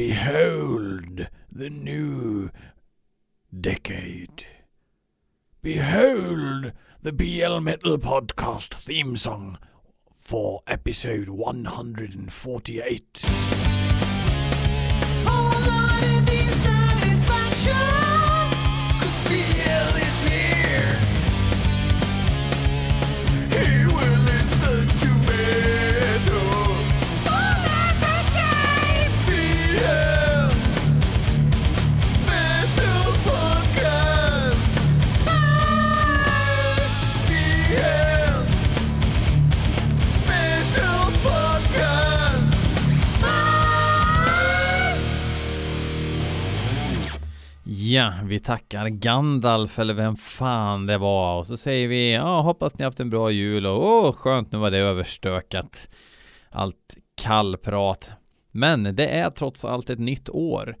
[0.00, 2.48] Behold the new
[3.54, 4.46] decade.
[5.60, 9.58] Behold the BL Metal Podcast theme song
[10.18, 13.49] for episode 148.
[47.90, 52.78] Ja, vi tackar Gandalf eller vem fan det var och så säger vi ja, hoppas
[52.78, 55.88] ni haft en bra jul och åh, skönt nu var det överstökat.
[56.50, 58.10] Allt kallprat.
[58.50, 60.76] Men det är trots allt ett nytt år.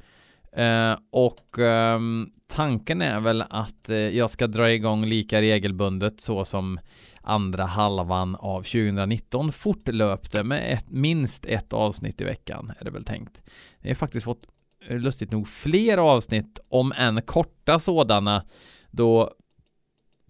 [0.52, 2.00] Eh, och eh,
[2.48, 6.80] tanken är väl att eh, jag ska dra igång lika regelbundet så som
[7.22, 13.04] andra halvan av 2019 fortlöpte med ett, minst ett avsnitt i veckan är det väl
[13.04, 13.42] tänkt.
[13.80, 14.46] Det har faktiskt fått
[14.88, 18.44] lustigt nog fler avsnitt, om än korta sådana,
[18.90, 19.32] då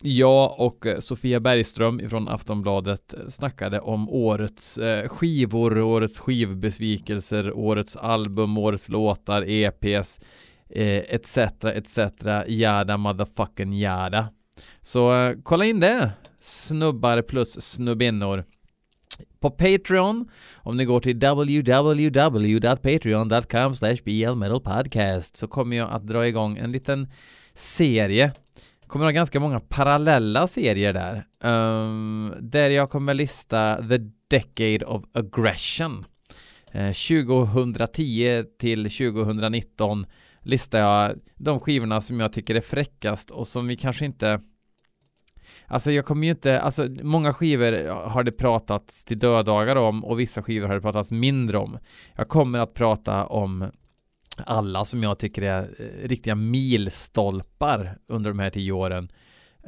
[0.02, 7.96] jag och eh, Sofia Bergström från Aftonbladet snackade om årets eh, skivor, årets skivbesvikelser, årets
[7.96, 10.20] album, årets låtar, EPs,
[10.70, 11.98] etc, etc,
[12.46, 14.28] jada motherfucking jada.
[14.82, 18.44] Så eh, kolla in det, snubbar plus snubbinnor
[19.40, 20.28] på Patreon.
[20.54, 27.08] Om ni går till www.patreon.com blmetalpodcast så kommer jag att dra igång en liten
[27.54, 28.32] serie.
[28.86, 31.24] Kommer ha ganska många parallella serier där.
[31.50, 36.04] Um, där jag kommer lista The Decade of Aggression.
[36.72, 40.06] Eh, uh, 2010 till 2019
[40.42, 44.40] listar jag de skivorna som jag tycker är fräckast och som vi kanske inte
[45.66, 50.20] Alltså jag kommer ju inte, alltså många skivor har det pratats till dödagar om och
[50.20, 51.78] vissa skivor har det pratats mindre om.
[52.16, 53.70] Jag kommer att prata om
[54.46, 59.08] alla som jag tycker är eh, riktiga milstolpar under de här tio åren.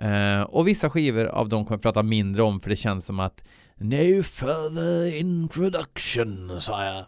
[0.03, 3.21] Uh, och vissa skivor av dem kommer jag prata mindre om för det känns som
[3.21, 3.44] att
[3.76, 7.04] No further introduction, sa jag.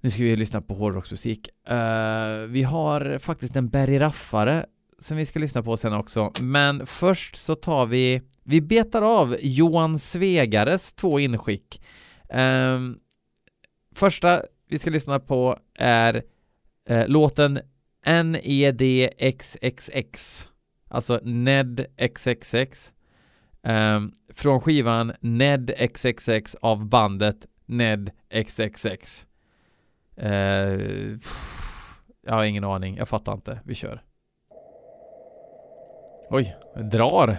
[0.00, 1.48] Nu ska vi lyssna på hårdrocksmusik.
[1.70, 4.66] Uh, vi har faktiskt en Berry Raffare
[5.00, 6.32] som vi ska lyssna på sen också.
[6.40, 11.82] Men först så tar vi, vi betar av Johan Svegares två inskick.
[12.28, 12.98] Um,
[13.94, 16.22] första vi ska lyssna på är
[16.90, 17.60] uh, låten
[18.06, 19.68] NEDXXX,
[20.88, 22.92] alltså NED XXX,
[23.62, 29.26] um, ehm, från skivan NED XXX av bandet NED XXX.
[30.22, 31.18] Uh, eh,
[32.26, 34.02] jag har ingen aning, jag fattar inte, vi kör.
[36.32, 37.38] Oj, det drar.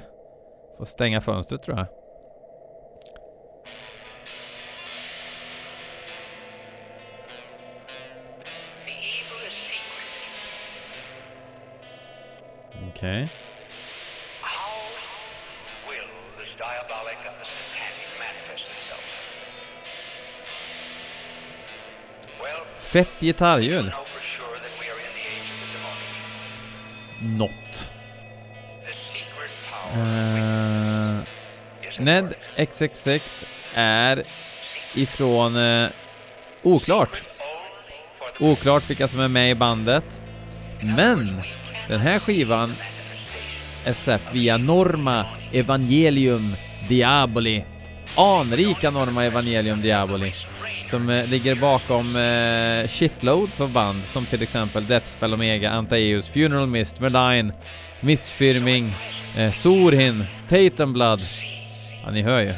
[0.77, 1.87] Får stänga fönstret tror jag.
[12.89, 13.23] Okej.
[13.23, 13.27] Okay.
[22.75, 23.91] Fett gitarrljud.
[27.21, 27.60] Något.
[29.97, 31.19] Uh,
[31.99, 34.23] Ned XXX är
[34.95, 35.89] ifrån uh,
[36.63, 37.23] Oklart.
[38.39, 40.21] Oklart vilka som är med i bandet.
[40.81, 41.41] Men
[41.87, 42.75] den här skivan
[43.85, 46.55] är släppt via Norma Evangelium
[46.89, 47.65] Diaboli.
[48.15, 50.33] Anrika Norma Evangelium Diaboli.
[50.91, 56.67] Som eh, ligger bakom eh, shitloads av band som till exempel Deathspell Omega, Antaeus, Funeral
[56.67, 57.53] Mist, Merline,
[58.01, 58.93] Missfirming,
[59.35, 61.21] Eh, Sorhin, Tatum Blood.
[62.03, 62.53] Ja, ni hör ju.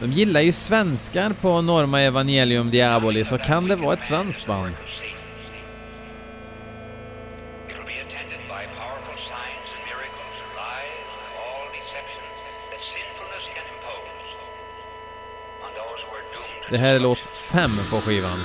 [0.00, 4.74] De gillar ju svenskar på Norma Evangelium Diabolis, så kan det vara ett svenskt band?
[16.70, 18.44] Det här är låt 5 på skivan.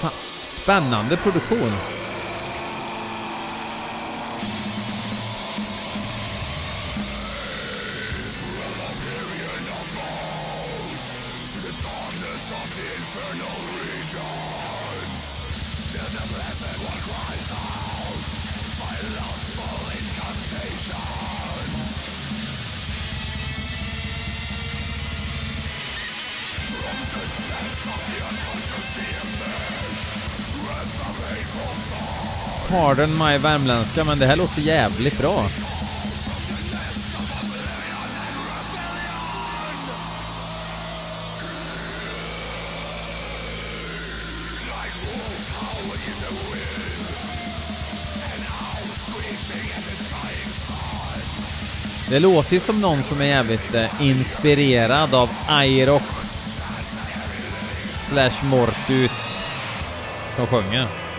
[0.00, 0.10] Fan,
[0.44, 1.70] spännande produktion.
[32.68, 35.46] Pardon my värmländska, men det här låter jävligt bra.
[52.10, 56.02] Det låter ju som någon som är jävligt eh, inspirerad av Airoch
[58.08, 59.34] slash Mortus
[60.36, 61.09] som sjunger.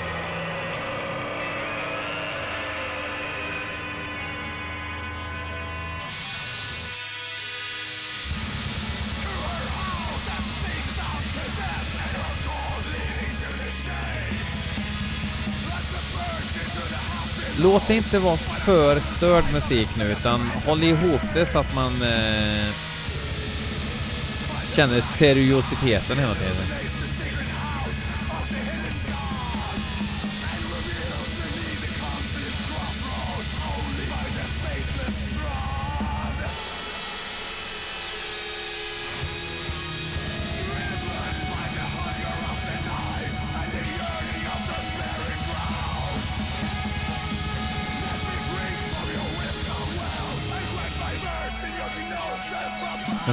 [17.64, 22.02] Låt det inte vara för störd musik nu utan håll ihop det så att man
[22.02, 22.74] eh,
[24.76, 26.81] känner seriositeten hela tiden.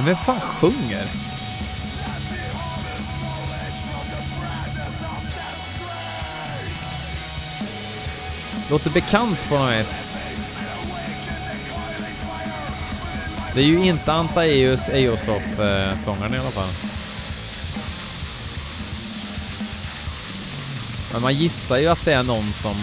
[0.09, 1.05] Vem fan sjunger?
[8.69, 9.93] Låter bekant på något vis.
[13.53, 16.69] Det är ju inte Antaeus Eosof-sångaren i alla fall.
[21.13, 22.75] Men man gissar ju att det är någon som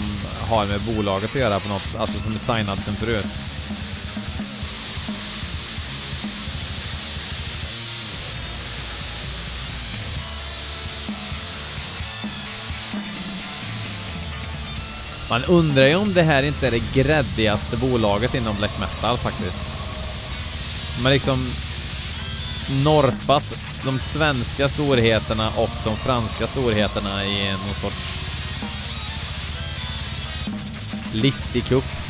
[0.48, 3.26] har med bolaget att göra på något, alltså som är signad sen förut.
[15.30, 19.64] Man undrar ju om det här inte är det gräddigaste bolaget inom black metal faktiskt.
[21.02, 21.52] Man liksom
[22.84, 23.42] norpat
[23.84, 28.18] de svenska storheterna och de franska storheterna i någon sorts
[31.12, 32.05] listig kupp.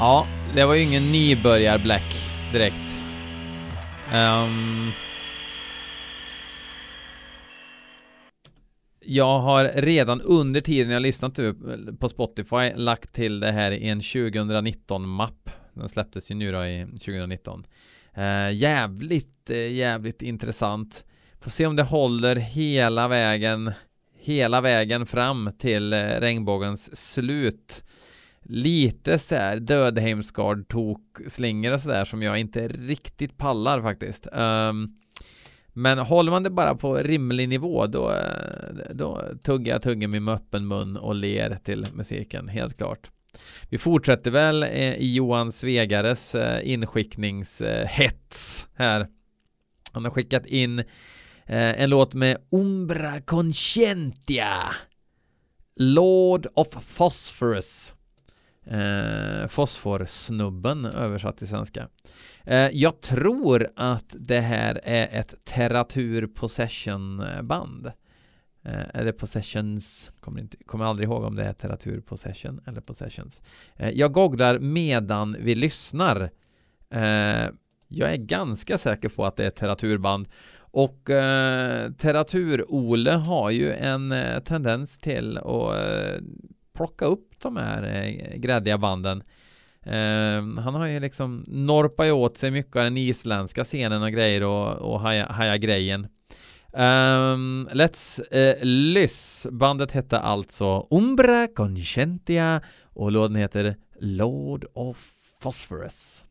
[0.00, 2.14] Ja, det var ju ingen nybörjar-black
[2.52, 2.98] direkt.
[4.14, 4.90] Um,
[9.04, 11.56] jag har redan under tiden jag lyssnat typ
[12.00, 15.50] på Spotify lagt till det här i en 2019-mapp.
[15.74, 17.64] Den släpptes ju nu då i 2019.
[18.18, 21.04] Uh, eh, jävligt, uh, jävligt intressant.
[21.40, 23.72] Får se om det håller hela vägen,
[24.18, 27.82] hela vägen fram till uh, regnbågens slut
[28.48, 34.26] lite så här Dödheimsgard tok slingor och sådär som jag inte riktigt pallar faktiskt.
[34.32, 34.94] Um,
[35.72, 40.34] men håller man det bara på rimlig nivå då, eh, då tuggar jag tuggummi med
[40.34, 43.10] öppen mun och ler till musiken, helt klart.
[43.68, 49.08] Vi fortsätter väl eh, i Johan Svegares eh, inskickningshets här.
[49.92, 50.84] Han har skickat in
[51.50, 54.74] en låt med Umbra Conscientia
[55.76, 57.94] Lord of Phosphorus
[58.70, 61.88] Eh, Fosforsnubben översatt till svenska.
[62.44, 67.92] Eh, jag tror att det här är ett Terratur Possession band.
[68.68, 73.42] Eh, eller Possessions, kommer, inte, kommer aldrig ihåg om det är Terratur Possession eller Possessions.
[73.76, 76.30] Eh, jag googlar medan vi lyssnar.
[76.90, 77.48] Eh,
[77.88, 80.28] jag är ganska säker på att det är ett Terraturband.
[80.70, 86.20] Och eh, Terratur-Ole har ju en eh, tendens till att eh,
[86.78, 89.22] plocka upp de här eh, gräddiga banden.
[89.82, 94.42] Eh, han har ju liksom norpat åt sig mycket av den isländska scenen och grejer
[94.42, 96.08] och, och haja, haja grejen.
[96.72, 99.46] Um, let's eh, uh, Lyss.
[99.50, 106.24] Bandet hette alltså Umbra Conscientia och låten heter Lord of Phosphorus.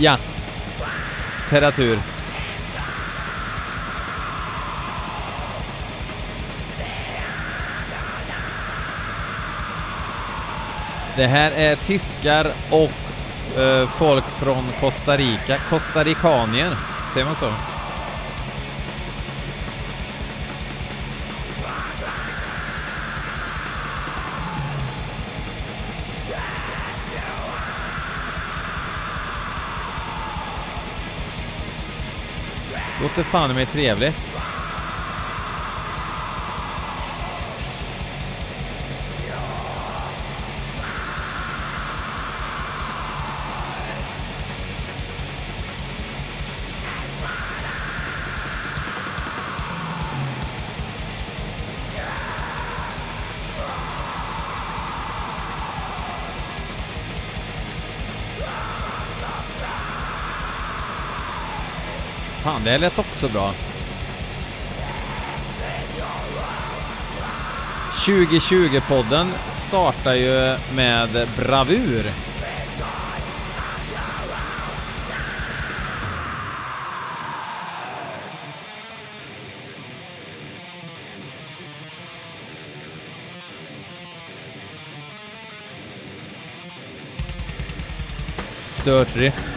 [0.00, 0.16] Ja.
[1.50, 1.98] Terratur.
[11.16, 16.76] Det här är tyskar och eh, folk från Costa Rica, Costaricaner,
[17.14, 17.52] säger man så?
[33.02, 34.49] Låter fan i mig trevligt.
[62.60, 63.52] Fan, det lät också bra.
[67.92, 72.12] 2020-podden startar ju med bravur.
[88.66, 89.49] Stört riff.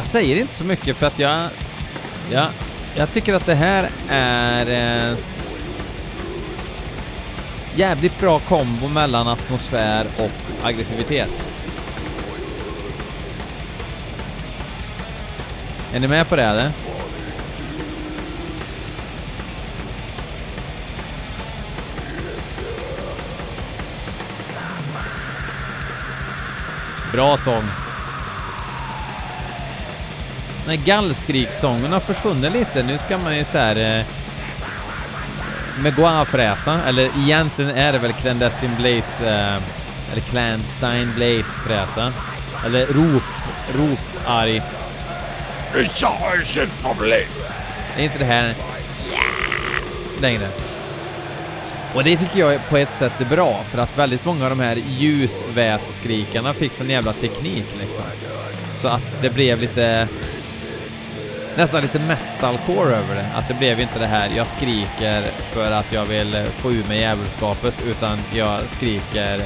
[0.00, 1.48] Jag säger inte så mycket för att jag...
[2.30, 2.48] Jag,
[2.96, 5.10] jag tycker att det här är...
[5.10, 5.18] Eh,
[7.74, 11.44] jävligt bra kombo mellan atmosfär och aggressivitet.
[15.94, 16.70] Är ni med på det eller?
[27.12, 27.89] Bra sång.
[30.70, 32.82] Den här gallskriksången har försvunnit lite.
[32.82, 33.98] Nu ska man ju såhär...
[33.98, 34.04] Eh,
[35.82, 39.62] Megois-fräsa, eller egentligen är det väl Clandestine Blaze, eh,
[40.12, 42.12] eller Clandestine Blaze-fräsa.
[42.66, 43.22] Eller rop,
[43.74, 44.62] rop-arg.
[47.96, 48.54] Det är inte det här
[50.20, 50.48] längre.
[51.94, 54.60] Och det tycker jag på ett sätt är bra, för att väldigt många av de
[54.60, 58.04] här ljusvässkrikarna fick sån jävla teknik liksom.
[58.76, 60.08] Så att det blev lite
[61.56, 63.28] nästan lite metalcore över det.
[63.34, 66.84] Att det blev inte det här jag skriker för att jag vill eh, få ur
[66.84, 69.38] mig djävulskapet utan jag skriker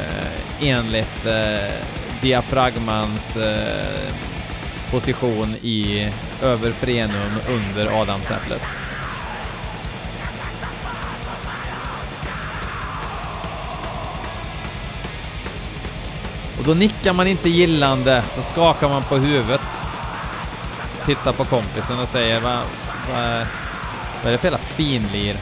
[0.00, 1.74] eh, enligt eh,
[2.22, 4.14] diafragmans eh,
[4.90, 6.10] position i
[6.42, 8.62] över frenum under adamsäpplet.
[16.58, 19.83] Och då nickar man inte gillande, då skakar man på huvudet
[21.06, 22.58] tittar på kompisen och säger vad,
[23.10, 23.46] vad,
[24.22, 25.36] vad är det för jävla finlir?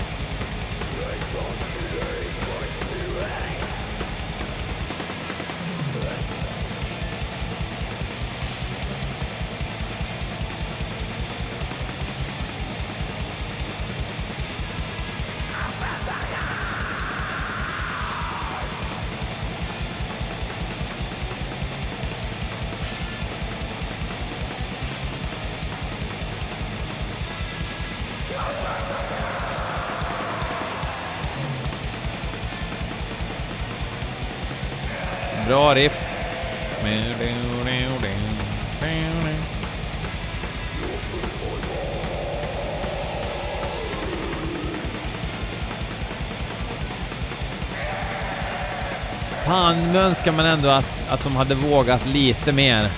[49.52, 52.88] Fan, nu önskar man ändå att, att de hade vågat lite mer.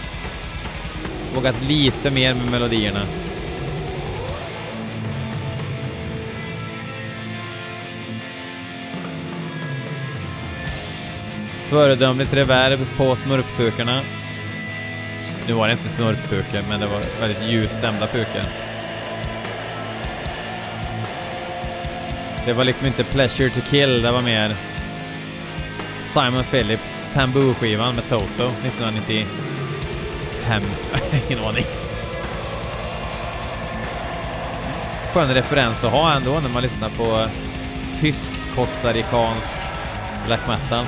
[1.34, 3.00] Vågat lite mer med melodierna.
[11.68, 14.00] Föredömligt reverb på smurfpukarna.
[15.46, 18.42] Nu var det inte smurfpukor, men det var väldigt ljusstämda pukor.
[22.46, 24.56] Det var liksom inte Pleasure to kill, det var mer
[26.04, 30.62] Simon Phillips Tamboo-skivan med Toto 1995.
[31.28, 31.64] Ingen aning.
[35.12, 37.26] Skön referens att ha ändå när man lyssnar på
[38.00, 39.56] tysk kostarikansk
[40.26, 40.84] black metal.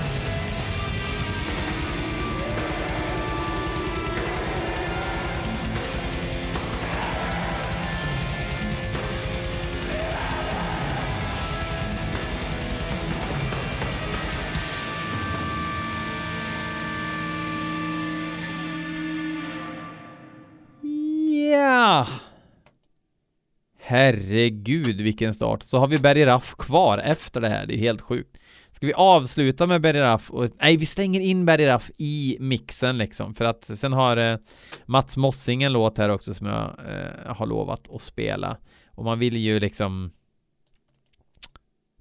[23.96, 25.62] Herregud vilken start.
[25.62, 28.36] Så har vi Berry Raff kvar efter det här, det är helt sjukt.
[28.72, 32.98] Ska vi avsluta med Berry Raff och, nej vi stänger in Berry Raff i mixen
[32.98, 34.38] liksom för att sen har eh,
[34.86, 38.56] Mats Mossing en låt här också som jag eh, har lovat att spela
[38.90, 40.12] och man vill ju liksom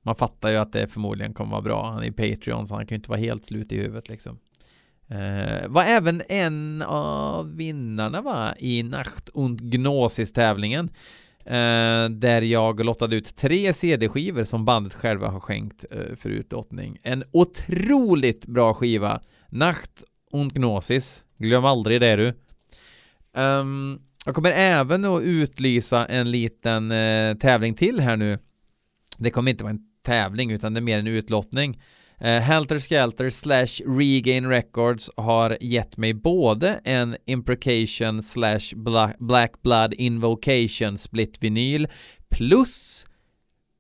[0.01, 1.91] man fattar ju att det förmodligen kommer vara bra.
[1.91, 4.39] Han är ju Patreon så han kan ju inte vara helt slut i huvudet liksom.
[5.07, 10.89] Eh, var även en av vinnarna va i Nacht und Gnosis tävlingen.
[11.45, 16.97] Eh, där jag lottade ut tre CD-skivor som bandet själva har skänkt eh, för utlottning.
[17.03, 19.21] En otroligt bra skiva.
[19.49, 21.23] Nacht und Gnosis.
[21.37, 22.33] Glöm aldrig det du.
[23.41, 28.39] Um, jag kommer även att utlysa en liten eh, tävling till här nu.
[29.17, 31.81] Det kommer inte vara en tävling utan det är mer en utlottning.
[32.21, 38.75] Uh, Helter Skelter slash Regain Records har gett mig både en Imprecation slash
[39.19, 41.87] Black Blood Invocation split vinyl
[42.29, 43.05] plus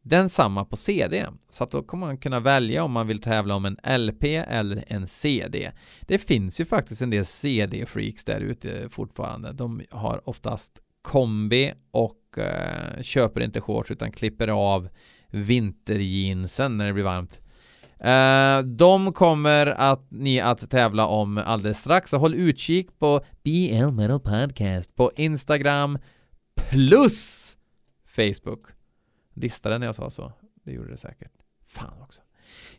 [0.05, 1.25] densamma på CD.
[1.49, 4.83] Så att då kommer man kunna välja om man vill tävla om en LP eller
[4.87, 5.71] en CD.
[6.01, 9.51] Det finns ju faktiskt en del CD-freaks där ute fortfarande.
[9.53, 14.89] De har oftast kombi och uh, köper inte shorts utan klipper av
[15.29, 17.39] vinterjeansen när det blir varmt.
[18.05, 23.91] Eh, de kommer att ni att tävla om alldeles strax, så håll utkik på BL
[23.91, 25.97] Metal Podcast på Instagram
[26.55, 27.51] plus
[28.05, 28.67] Facebook.
[29.33, 30.33] Listade när jag sa så.
[30.65, 31.31] Det gjorde det säkert.
[31.67, 32.21] Fan också.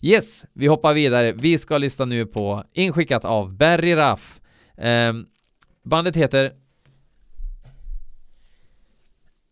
[0.00, 1.32] Yes, vi hoppar vidare.
[1.32, 4.40] Vi ska lyssna nu på inskickat av Berry Raff.
[4.76, 5.12] Eh,
[5.82, 6.52] bandet heter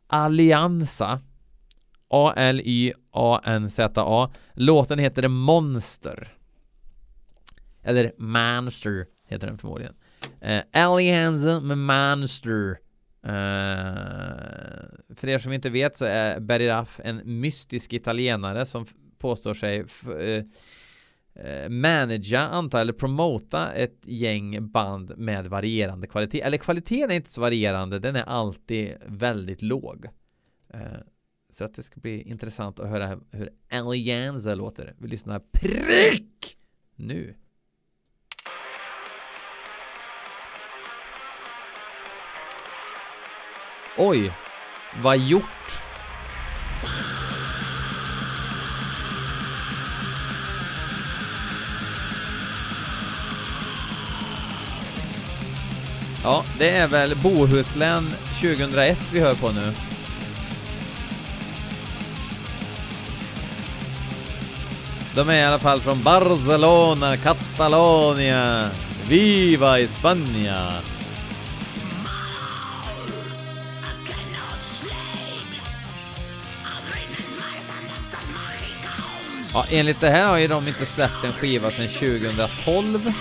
[0.06, 1.20] Allianza
[2.08, 3.90] A-L-Y-A-N-Z-A.
[4.54, 6.34] Låten heter Monster.
[7.82, 9.94] Eller Monster heter den förmodligen.
[10.40, 12.78] Eh, Alianza med Monster.
[13.26, 14.84] Uh, eh,
[15.16, 18.86] för er som inte vet så är Berry Raff en mystisk italienare som
[19.18, 20.42] påstår sig uh,
[21.68, 26.40] managea, anta eller promota ett gäng band med varierande kvalitet.
[26.40, 30.06] Eller kvaliteten är inte så varierande, den är alltid väldigt låg.
[31.54, 34.94] Så att det ska bli intressant att höra hur Alianza låter.
[34.98, 36.56] Vi lyssnar prick
[36.96, 37.34] nu.
[43.98, 44.32] Oj,
[45.02, 45.42] vad gjort?
[56.22, 58.04] Ja, det är väl Bohuslän
[58.40, 59.93] 2001 vi hör på nu.
[65.14, 68.70] De är i alla fall från Barcelona, Catalonia.
[69.08, 70.72] Viva España!
[79.52, 83.12] Ja, enligt det här har ju de inte släppt en skiva sedan 2012.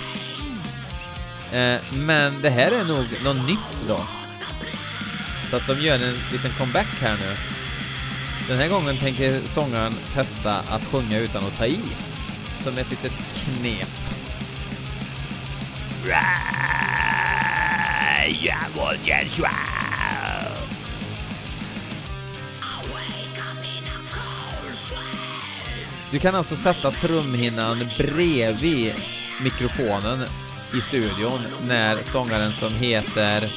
[1.51, 3.99] Eh, men det här är nog något nytt då.
[5.49, 7.52] Så att de gör en liten comeback här nu.
[8.47, 11.79] Den här gången tänker sångaren testa att sjunga utan att ta i.
[12.63, 13.89] Som ett litet knep.
[26.11, 28.93] Du kan alltså sätta trumhinnan bredvid
[29.43, 30.25] mikrofonen
[30.77, 33.49] i studion när sångaren som heter...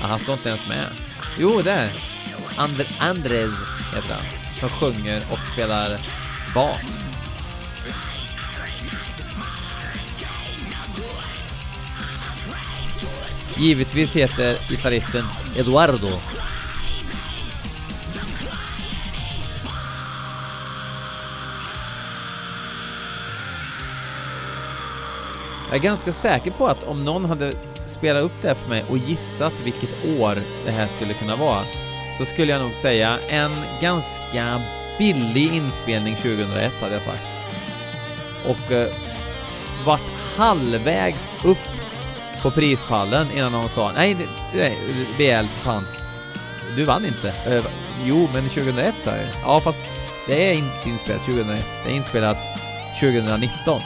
[0.00, 0.86] Ja, han står inte ens med.
[1.38, 2.13] Jo, där!
[2.56, 3.52] And Andres
[3.94, 4.24] heter han.
[4.60, 6.00] Som sjunger och spelar
[6.54, 7.04] bas.
[13.56, 15.24] Givetvis heter gitarristen
[15.56, 16.10] Eduardo.
[25.68, 27.52] Jag är ganska säker på att om någon hade
[27.86, 31.64] spelat upp det här för mig och gissat vilket år det här skulle kunna vara
[32.18, 34.62] så skulle jag nog säga en ganska
[34.98, 37.22] billig inspelning 2001 hade jag sagt.
[38.46, 38.88] Och eh,
[39.84, 40.00] vart
[40.36, 41.68] halvvägs upp
[42.42, 44.16] på prispallen innan någon sa nej,
[44.54, 44.78] nej
[45.16, 45.84] BL, fan.
[46.76, 47.28] Du vann inte.
[47.46, 47.64] Eh,
[48.04, 49.84] jo, men 2001 sa jag Ja, fast
[50.26, 51.66] det är inte inspelat 2001.
[51.84, 52.38] Det är inspelat
[53.00, 53.80] 2019.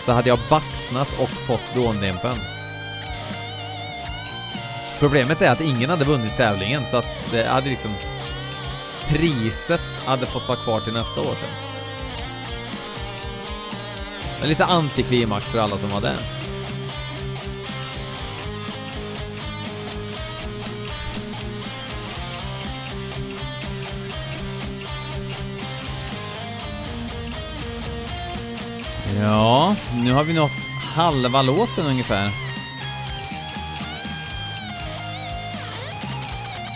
[0.00, 2.55] Så hade jag baxnat och fått dåndimpen.
[4.98, 7.94] Problemet är att ingen hade vunnit tävlingen så att det hade liksom...
[9.08, 11.66] Priset hade fått vara kvar till nästa år sen.
[14.40, 16.16] Men lite antiklimax för alla som var där.
[29.20, 30.50] Ja, nu har vi nått
[30.94, 32.45] halva låten ungefär.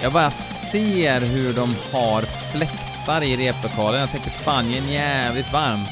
[0.02, 4.00] Jag bara ser hur de har fläktar i replokalen.
[4.00, 5.88] Jag tänker Spanien jävligt varmt.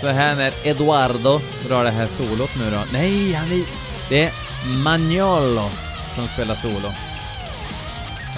[0.00, 2.80] Så här när Eduardo drar det här solot nu då.
[2.92, 3.64] Nej, han är...
[4.08, 4.32] Det är
[4.84, 5.70] Magnolo
[6.14, 6.92] som spelar solo.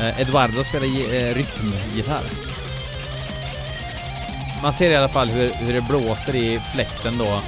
[0.00, 2.24] Eh, Eduardo spelar eh, rytmgitarr.
[4.62, 7.40] Man ser i alla fall hur, hur det blåser i fläkten då.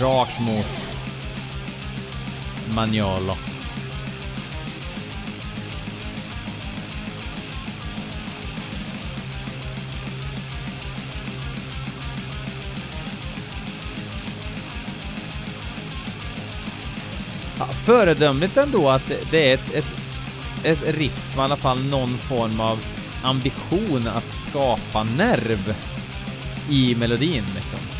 [0.00, 0.66] Rakt mot
[2.74, 3.36] Magnolo.
[17.86, 19.86] Föredömligt ändå att det är ett, ett,
[20.64, 22.78] ett riff med i alla fall någon form av
[23.22, 25.74] ambition att skapa nerv
[26.70, 27.95] i melodin liksom.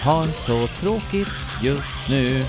[0.00, 1.28] Har så tråkigt
[1.62, 2.44] just nu.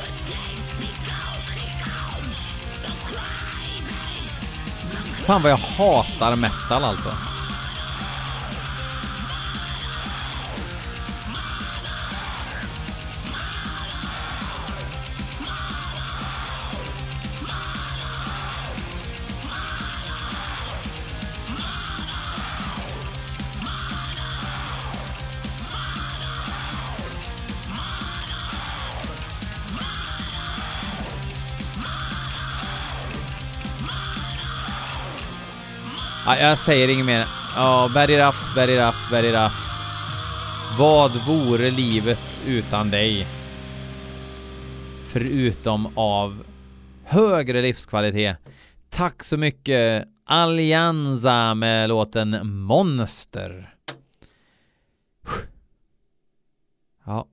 [5.26, 7.29] Fan vad jag hatar metal alltså.
[36.30, 37.26] Ja, jag säger inget mer.
[37.56, 39.68] Ja, Berry Raff, Berry Raff, Berry Raff.
[40.80, 43.28] Vad vore livet utan dig?
[45.08, 46.44] Förutom av
[47.04, 48.38] högre livskvalitet.
[48.90, 53.76] Tack så mycket Allianza med låten Monster.
[57.06, 57.28] Ja,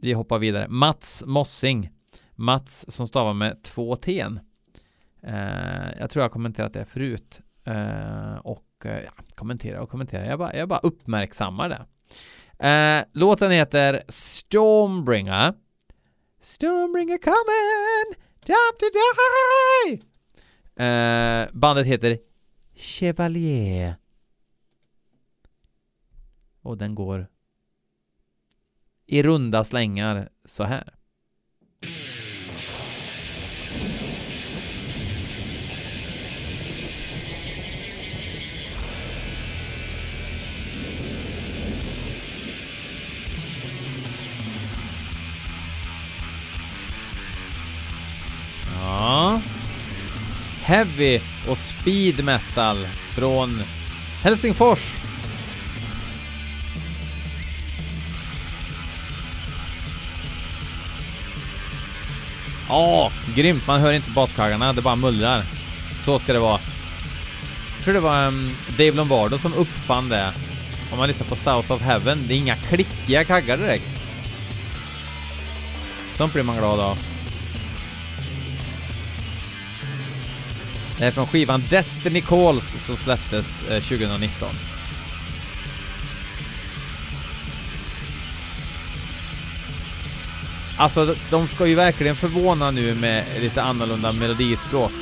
[0.00, 0.68] vi hoppar vidare.
[0.68, 1.90] Mats Mossing.
[2.34, 4.26] Mats som stavar med två T.
[5.22, 7.42] Eh, jag tror jag har kommenterat det förut.
[7.64, 10.26] Eh, och eh, ja, kommentera och kommentera.
[10.26, 11.86] Jag bara, jag bara uppmärksammar det.
[12.68, 15.54] Eh, låten heter Stormbringer.
[16.40, 20.00] Stormbringer coming, time to die.
[21.52, 22.18] bandet heter
[22.74, 23.94] Chevalier.
[26.62, 27.26] Och den går
[29.06, 30.97] i runda slängar så här.
[48.98, 49.40] Ja.
[50.62, 53.62] Heavy och speed metal från
[54.22, 54.94] Helsingfors.
[62.68, 63.66] Ja, grymt.
[63.66, 65.44] Man hör inte baskaggarna, det bara mullrar.
[66.04, 66.60] Så ska det vara.
[67.76, 70.32] Jag tror det var um, Dave Lombardo som uppfann det.
[70.92, 74.00] Om man lyssnar på South of Heaven, det är inga klickiga kaggar direkt.
[76.12, 76.98] Sånt blir man glad av.
[80.98, 84.48] från skivan Destiny Calls som släpptes eh, 2019.
[90.76, 94.92] Alltså, de ska ju verkligen förvåna nu med lite annorlunda melodispråk.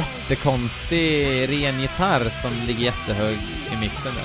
[0.00, 3.38] Jättekonstig ren gitarr som ligger jättehög
[3.72, 4.24] i mixen där.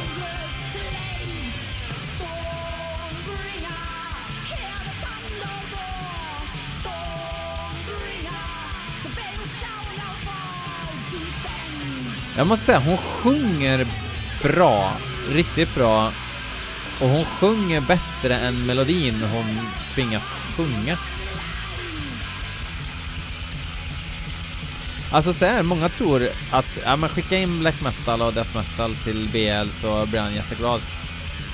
[12.37, 13.87] Jag måste säga, hon sjunger
[14.43, 14.93] bra.
[15.29, 16.11] Riktigt bra.
[17.01, 19.59] Och hon sjunger bättre än melodin hon
[19.93, 20.23] tvingas
[20.57, 20.97] sjunga.
[25.15, 28.95] Alltså så här, många tror att, ja men skicka in black metal och death metal
[28.95, 30.81] till BL så blir han jätteglad.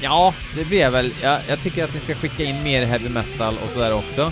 [0.02, 1.13] Ja, det blir jag väl.
[1.21, 4.32] Jag, jag tycker att ni ska skicka in mer heavy metal och sådär också.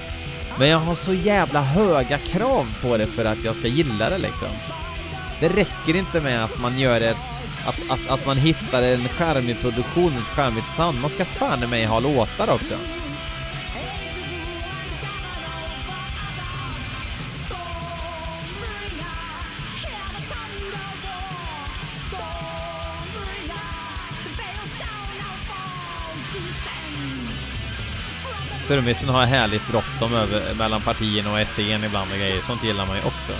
[0.59, 4.17] Men jag har så jävla höga krav på det för att jag ska gilla det
[4.17, 4.47] liksom.
[5.39, 7.17] Det räcker inte med att man gör ett
[7.65, 11.01] att, att, att man hittar en charmig produktion, ett charmigt sound.
[11.01, 12.73] Man ska fan i mig ha låtar också.
[28.69, 32.41] Trummisen har härligt bråttom över, mellan partierna och SC'n ibland och grejer.
[32.41, 33.33] Sånt gillar man ju också.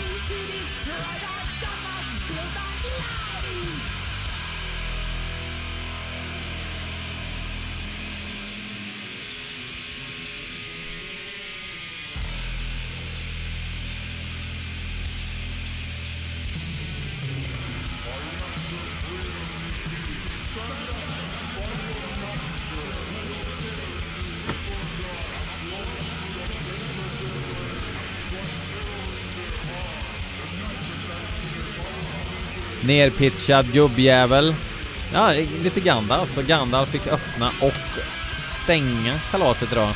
[32.90, 34.56] Nerpitchad gubbjävel.
[35.14, 35.32] Ja,
[35.64, 36.36] lite Gandalf.
[36.36, 37.74] Så Gandalf fick öppna och
[38.34, 39.94] stänga kalaset idag.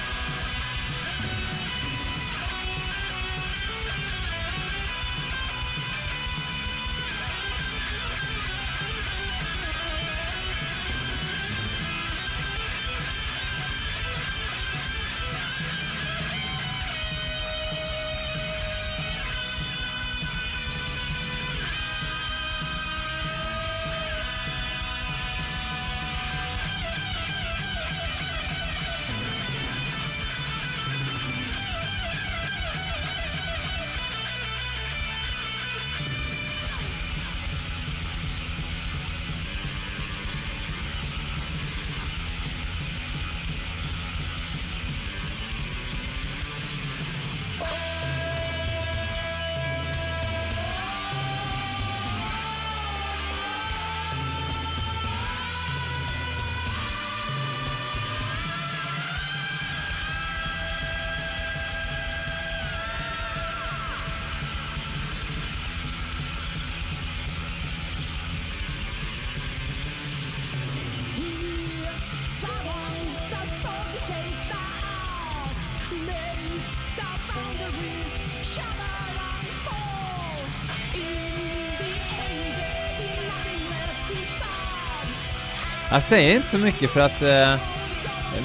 [85.93, 87.55] Jag säger inte så mycket för att eh,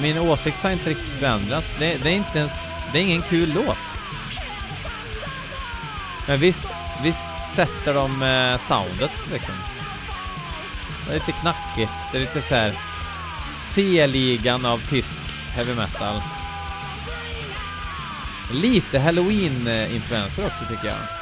[0.01, 1.75] min åsikt har inte riktigt förändrats.
[1.79, 2.51] Det, det, är inte ens,
[2.93, 3.77] det är ingen kul låt.
[6.27, 6.69] Men visst,
[7.03, 9.53] visst sätter de eh, soundet liksom.
[11.07, 11.91] Det är lite knackigt.
[12.11, 12.79] Det är lite så här
[13.51, 15.21] C-ligan av tysk
[15.55, 16.21] heavy metal.
[18.51, 21.18] Lite halloween-influenser också tycker jag.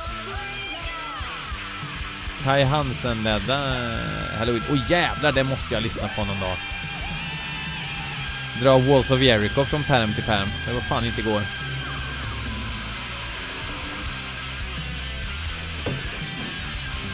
[2.47, 4.63] Kai Hansen-ledda eh, Halloween.
[4.69, 6.57] Åh oh, jävlar, det måste jag lyssna på någon dag.
[8.61, 10.47] Dra Walls of Jericho från perm till perm.
[10.67, 11.41] Det var fan inte igår.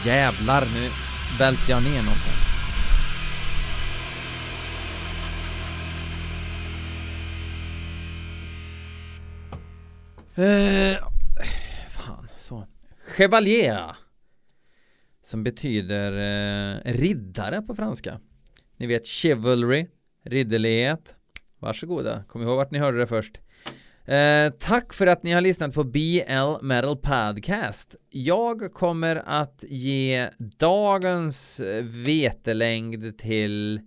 [0.04, 0.90] Jävlar, nu
[1.38, 2.36] välter jag ner något här.
[10.44, 10.98] Eh,
[11.90, 12.66] fan, så.
[13.16, 14.03] Chevalier
[15.24, 18.20] som betyder eh, riddare på franska.
[18.76, 19.86] Ni vet chivalry,
[20.24, 21.14] ridderlighet.
[21.58, 23.40] Varsågoda, kom ihåg vart ni hörde det först.
[24.04, 27.96] Eh, tack för att ni har lyssnat på BL Metal Podcast.
[28.10, 33.80] Jag kommer att ge dagens vetelängd till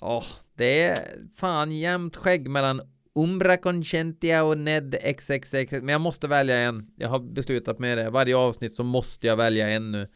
[0.00, 2.80] Åh, oh, det är fan jämnt skägg mellan
[3.14, 6.90] Umbra Concentia och Ned XXX Men jag måste välja en.
[6.96, 8.10] Jag har beslutat med det.
[8.10, 10.08] Varje avsnitt så måste jag välja en nu.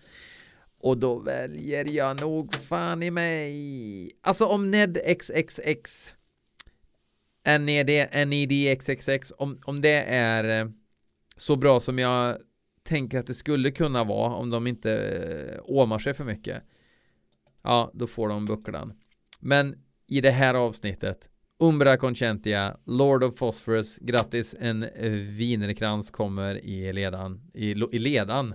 [0.80, 4.12] Och då väljer jag nog fan i mig.
[4.22, 6.14] Alltså om Ned XXX
[7.44, 8.08] NED,
[8.78, 10.70] xxx om, om det är eh,
[11.36, 12.38] så bra som jag
[12.82, 16.62] tänker att det skulle kunna vara om de inte eh, åmar sig för mycket
[17.62, 18.92] Ja, då får de bucklan.
[19.40, 21.28] Men i det här avsnittet
[21.60, 24.86] Umbra Concentia, Lord of Phosphorus, grattis, en
[25.36, 28.54] wienerkrans kommer i ledan, i, i ledan,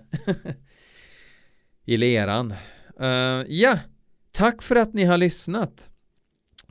[1.85, 2.53] i leran.
[3.01, 3.79] Uh, ja,
[4.31, 5.89] tack för att ni har lyssnat.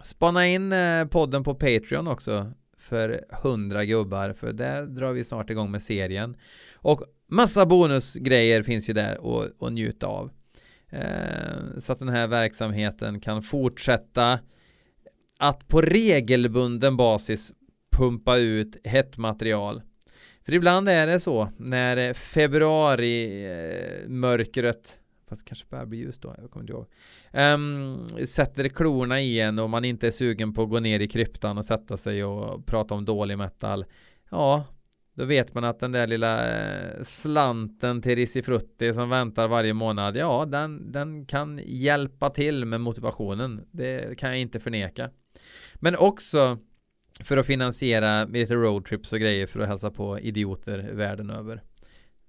[0.02, 5.50] Spana in eh, podden på Patreon också för hundra gubbar, för där drar vi snart
[5.50, 6.36] igång med serien.
[6.74, 9.18] Och massa bonusgrejer finns ju där
[9.60, 10.30] att njuta av.
[10.92, 14.38] Uh, så att den här verksamheten kan fortsätta
[15.42, 17.52] att på regelbunden basis
[17.96, 19.82] pumpa ut hett material.
[20.44, 24.72] För ibland är det så när eh, februari-mörkret eh,
[25.28, 26.86] fast kanske börjar bli ljus då, jag kommer inte ihåg.
[27.32, 31.08] Um, sätter klorna i en och man inte är sugen på att gå ner i
[31.08, 33.84] kryptan och sätta sig och prata om dålig metal.
[34.30, 34.64] Ja,
[35.14, 40.16] då vet man att den där lilla eh, slanten till Risifrutti som väntar varje månad,
[40.16, 43.60] ja, den, den kan hjälpa till med motivationen.
[43.70, 45.10] Det kan jag inte förneka.
[45.74, 46.58] Men också
[47.20, 51.62] för att finansiera lite roadtrips och grejer för att hälsa på idioter världen över.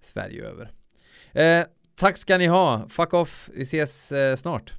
[0.02, 0.72] Sverige över.
[1.32, 2.90] Eh, tack ska ni ha.
[2.90, 3.50] Fuck off.
[3.54, 4.74] Vi ses eh, snart.